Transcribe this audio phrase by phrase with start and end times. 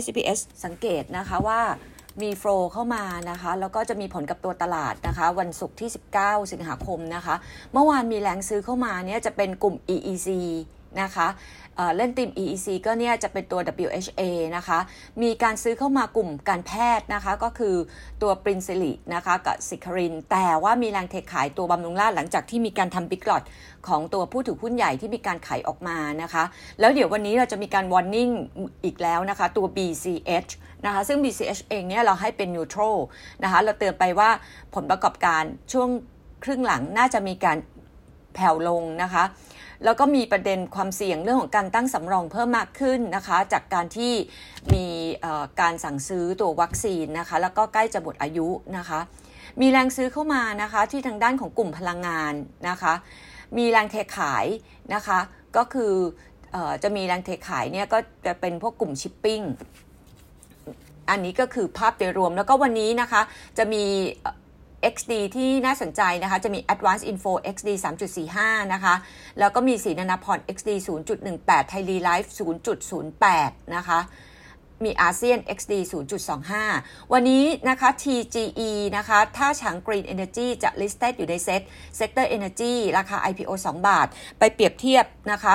[0.00, 1.60] S&P S สังเกตนะคะว่า
[2.22, 7.34] มีโฟลเข้ามานะคะแล้วก็จะมีผลกับตัวตลาดนะคะ วันศุกร์ที่ 19 สิงหาคมนะคะ
[7.72, 10.28] เมื่อวานมีแรงซื้อเข้ามาเนี่ยจะเป็นกลุ่ม EEC
[11.00, 11.28] นะคะ
[11.96, 14.22] เล่นติม EEC ก็เนี่ยจะเป็นตัว WHA
[14.56, 14.78] นะคะ
[15.22, 17.74] มีการซื้อเข้ามากลุ่มการแพทย์นะคะ ก็คือ
[18.22, 23.42] ตัวปรินซิลินะคะกับซิคาริน แต่ว่ามีแรงเทขายตัวบำรุงราชหลังจากที่มีการทำบิ๊กหลอด
[23.88, 26.44] ของตัวผู้ถือหุ้นใหญ่ที่มีการขายออกมานะคะ
[26.80, 28.28] แล้วเดี๋ยววันนี้เราจะมีการวอร์นิ่ง
[28.84, 30.50] อีกแล้วนะคะ ตัว BCH
[30.84, 32.96] นะคะ ซึ่ง BCH เองเนี่ยเราให้เป็นนิวทรัล
[33.42, 34.30] นะคะ เราเตือนไปว่า
[34.74, 35.88] ผลประกอบการช่วง
[36.44, 37.58] ครึ่งหลังน่าจะมีการ
[38.34, 39.24] แผ่วลงนะคะ
[39.84, 44.12] แล้วก็มีประเด็นความเสี่ยงเรื่องของการตั้งสำรองเพิ่มมากขึ้นนะคะ จากการที่
[44.74, 44.86] มี
[45.60, 49.00] การสั่งซื้อตัววัคซีนนะคะ แล้วก็ใกล้จะหมดอายุนะคะ
[49.60, 52.34] มีแรงซื้อเข้ามานะคะที่ทางด้านของกลุ่มพลังงาน
[52.68, 52.94] นะคะ
[53.56, 54.46] มีแรงเทขาย
[54.94, 55.18] นะคะ
[55.56, 55.94] ก็คือ
[56.54, 59.40] อจะมีแรงเทขายเนี่ยก็จะเป็นพวกกลุ่มชิปปิ้ง
[61.10, 63.22] อันนี้ก็คือภาพโดยรวมแล้วก็วันนี้นะคะ
[63.58, 63.84] จะมี
[64.94, 67.68] XD ที่น่าสนใจนะคะ จะมี Advanced Info XD
[68.22, 68.94] 3.45 นะคะ
[69.38, 70.70] แล้วก็มีศรีนานาพร XD
[71.18, 72.32] 0.18 ไทยรีไลฟ์
[73.00, 74.00] 0.08 นะคะ
[74.84, 75.72] มีอาเซียน XD
[76.42, 81.62] 0.25 วันนี้นะคะ TGE นะคะ ถ้าฉาง Green Energy จะ listed อยู่ในเซ็ต
[81.98, 84.06] Sector Energy ราคา IPO 2 บาท
[84.38, 85.54] ไปเปรียบเทียบนะคะ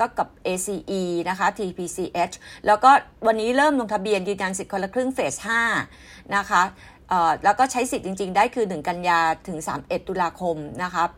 [0.00, 2.34] ก็กับ ACE นะคะ TPCH
[2.66, 2.90] แล้วก็
[3.26, 5.34] วันนี้เริ่มลงทะเบียนยืนยันสิทธิ์คนละครึ่งเฟส
[5.86, 6.62] 5 นะคะ
[7.44, 11.08] แล้วก็ใช้สิทธิ์จริง ๆ ได้คือ 1 กันยาถึง 31 ตุลาคมนะครับ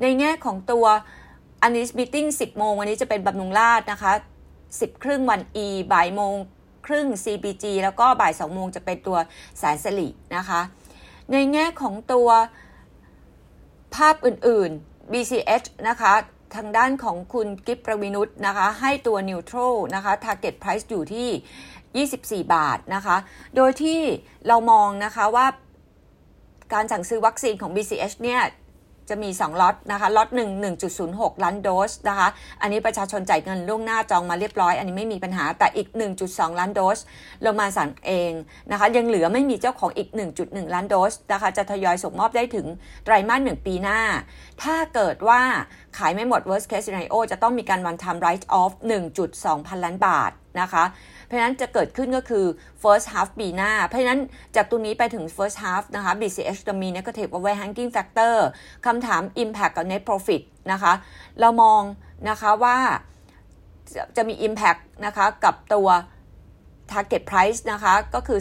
[0.00, 0.86] ในแง่ของตัว
[1.62, 4.12] อันนี้มิ팅10 โมงวันนี้จะเป็นบำรุงราชนะคะ
[4.58, 6.34] 10 ครึ่งวัน E บ่ายโมง
[6.86, 9.18] ครึ่ง CBG แล้วก็บ่าย 2 โมงจะเป็นตัว
[9.58, 10.60] แสนสลินะคะ
[11.32, 12.28] ในแง่ของตัว
[13.94, 16.12] ภาพอื่น ๆ BCH นะคะ
[16.56, 21.28] ทางด้านของคุณกิฟประวินุตนะคะ ให้ตัว neutral นะคะ target price อยู่ที่
[21.98, 23.16] 24 บาทนะคะ
[23.56, 24.00] โดยที่
[24.48, 25.46] เรามองนะคะว่า
[26.72, 28.42] การสั่งซื้อวัคซีนของ BCH เนี่ย
[29.08, 30.40] จะมี 2ล็อตนะคะล็อต1
[30.92, 32.28] 1.06 ล้านโดสนะคะ
[32.62, 35.88] อันนี้ประชาชนจ่ายเงินล่วงหน้าจองมาเรียบร้อย อันนี้ไม่มีปัญหาแต่อีก
[36.24, 36.98] 1.2 ล้านโดส
[37.42, 38.32] เรามาสั่งเอง
[38.70, 40.08] นะคะ ยังเหลือไม่มีเจ้าของอีก
[40.42, 42.66] 1.1 ล้านโดสนะคะ จะทยอยส่งมอบได้ถึง
[43.04, 44.00] ไตรมาสหนึ่งปีหน้า
[44.62, 45.40] ถ้าเกิดว่า
[45.98, 48.72] ขายไม่หมด worst case scenario จะต้องมีการ one time write off
[49.20, 50.84] 1.2 พันล้านบาท นะคะ
[51.26, 52.44] เพราะนั้นจะเกิดขึ้นก็คือ
[52.82, 54.20] first half ปีหน้า เพราะฉะนั้น
[54.56, 58.34] จากตรงนี้ไปถึง first half นะคะ BCH จะมี negative overhanging factor
[58.86, 60.92] คำถาม impact กับ net profit นะคะ
[61.40, 61.82] เรามอง
[62.28, 62.78] นะคะว่า
[64.16, 65.88] จะมี impact นะคะกับตัว
[66.92, 68.38] target price นะคะก็คือ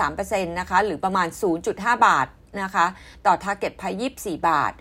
[0.00, 1.28] 2-3%นะคะหรือประมาณ
[1.66, 2.26] 0.5 บาท
[2.62, 2.86] นะคะ
[3.26, 4.72] ต่อ target price 24 บาท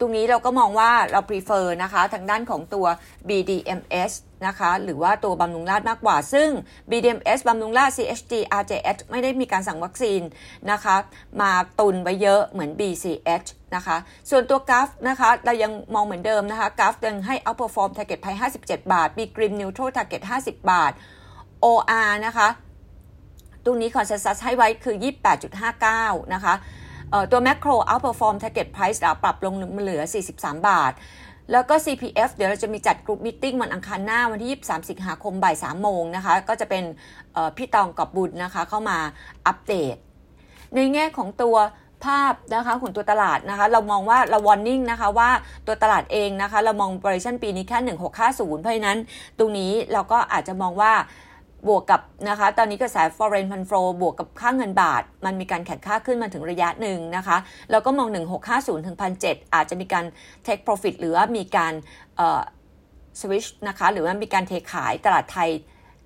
[0.00, 2.86] ตรงนี้เราก็มองว่าเรา prefer นะคะทางด้านของตัว
[3.28, 4.12] BDMS
[4.46, 6.48] นะคะหรือว่าตัวบำรุงราชมากกว่า ซึ่ง
[6.90, 10.20] BDMS บำรุงราช CHG RJH ไม่ได้มีการสั่งวัคซีน
[10.70, 10.96] นะคะ
[11.40, 13.96] มาตุนไว้เยอะเหมือน BCH นะคะ
[14.30, 18.26] ส่วนตัวกราฟนะคะเรายังมองเหมือนเดิมนะคะกราฟยังให้ outperform target ไพ
[18.60, 20.92] 57 บาท B Grim Neutral Target 50 บาท
[21.64, 22.48] OR นะคะ
[23.64, 24.96] ตรงนี้ consensus ให้ไว้คือ
[25.64, 26.54] 28.59 นะคะ
[27.30, 30.02] ตัว macro outperform target price ปรับลงเหลือ
[30.34, 30.92] 43 บาท
[31.52, 36.84] แล้วก็ CPF เดี๋ยวเราจะมีจัดกลุ่มมิ팅วันอังคารหน้าวันที่ 23 สิงหาคมบ่าย3โมงนะคะ ก็จะเป็น
[37.56, 38.98] พี่ตองกับบุญนะคะ เข้ามา
[39.46, 39.96] อัปเดต
[40.74, 41.56] ในแง่ของตัว
[42.04, 45.30] ภาพนะคะของตัวตลาดนะคะ เรามองว่าเราวอร์นิ่งนะคะว่า
[45.66, 47.78] ตัวตลาดเองนะคะ เรามอง valuation ปีนี้แค่
[48.20, 48.98] 1650 เพราะฉะนั้น
[49.38, 50.92] ตรงนี้เราก็อาจจะมองว่า
[51.68, 57.36] บวกกับนะคะตอนนี้กระแส foreign fund flow บวกกับค่าเงินบาท มันมีการแข่งค่าขึ้นมาถึงระยะหนึ่งนะคะ
[57.70, 60.04] แล้วก็มอง 1650ถึง1,007อาจจะมีการ
[60.46, 61.74] take profit หรือว่ามีการ
[63.20, 65.50] switch นะคะหรือว่ามีการเทขายตลาดไทย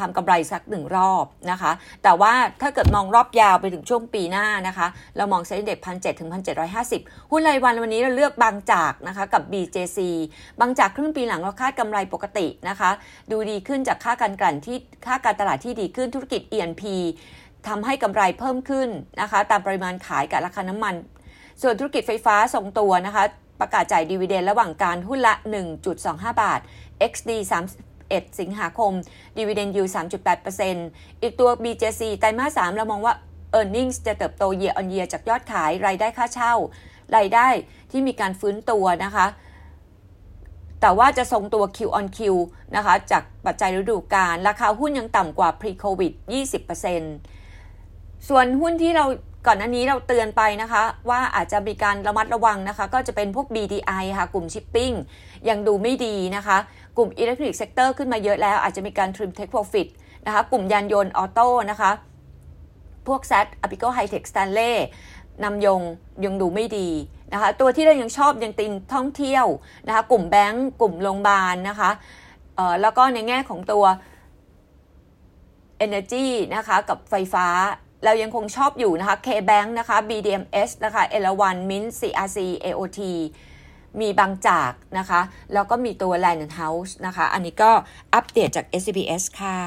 [0.00, 1.72] ทำกำไรสักหนึ่งรอบนะคะ
[2.02, 2.32] แต่ว่า
[2.62, 4.86] ถ้าเกิดมองรอบยาวไปถึงช่วงปีหน้านะคะ
[5.16, 7.00] เรามองเซ็นเด็กพันเจ็ดถึงพันเจ็ดร้อยห้าสิบ
[7.30, 9.98] หุ้นรายวันวันนี้เราเลือกบางจากนะคะกับ BJC
[10.60, 12.90] บางจากครึ่งปีหลังเราคาดกำไรปกตินะคะ
[13.30, 14.76] ดูดีขึ้นจากค่าการกลั่นที่
[15.06, 16.84] ค่าการตลาดที่ดีขึ้นธุรกิจ E&P
[17.68, 18.88] ทำให้กำไรเพิ่มขึ้น
[19.20, 20.94] นะคะ ตามปริมาณขายกับราคาน้ำมัน
[21.62, 23.24] ส่วนธุรกิจไฟฟ้าทรงตัวนะคะ
[23.60, 25.34] ประกาศจ่ายดีเวเดนระหว่างการหุ้นละ
[25.86, 26.60] 1.25 บาท
[27.12, 27.30] XD
[28.10, 28.92] 31 สิงหาคม
[29.36, 29.90] Dividend Yield
[30.56, 33.14] 3.8%อีกตัว BJC ไตรมาส3เรามองว่า
[33.58, 36.54] e a r n i n g จะเติบโต year on year จากยอดขาย รายได้ค่าเช่า
[37.16, 37.48] รายได้
[37.90, 39.26] ที่มีการฟื้นตัวนะคะ
[40.80, 42.18] แต่ว่าจะทรงตัว Q on Q
[42.76, 46.12] นะคะ จากปัจจัยฤดูกาลราคาหุ้นยังต่ำกว่า pre covid
[47.00, 49.06] 20%ส่วนหุ้นที่เรา
[49.48, 54.92] ก่อนหน้านี้เราเตือนไปนะคะ ว่าอาจจะมีการระมัดระวังนะคะ ก็จะเป็นพวก BDI ค่ะ กลุ่มชิปปิ้ง
[55.48, 56.56] ยังดูไม่ดีนะคะ
[56.96, 59.86] กลุ่มอิเล็กทรอนิกส์ sector ขึ้นมาเยอะแล้ว อาจจะมีการ trim take profit
[60.26, 61.90] นะคะ กลุ่มยานยนต์ auto นะคะ
[63.06, 63.40] พวก z a
[63.72, 64.76] p i c o High Tech Stanley
[65.44, 65.80] นามยง
[66.24, 66.88] ยังดูไม่ดี
[67.32, 69.46] นะคะ ตัวที่เรายังชอบยังเป็นท่องเที่ยว
[69.86, 71.90] นะคะ กลุ่มแบงก์กลุ่มโรงพยาบาลนะคะ
[72.82, 73.84] แล้วก็ในแง่ของตัว
[75.84, 77.46] Energy นะคะ กับไฟฟ้า
[78.04, 83.00] เรายังคงชอบอยู่นะคะ K-Bank นะคะ BDMs นะคะ e l 1 Mint CRC AOT
[84.00, 85.20] มีบางจากนะคะ
[85.52, 87.70] แล้วก็มีตัว Land House นะคะ อันนี้ก็
[88.14, 89.58] อัปเดตจาก SBS ค่ะ